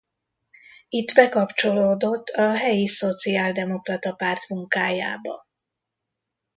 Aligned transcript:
Itt 0.89 1.13
bekapcsolódott 1.15 2.27
a 2.29 2.55
helyi 2.57 2.87
szociáldemokrata 2.87 4.13
párt 4.13 4.49
munkájába. 4.49 5.45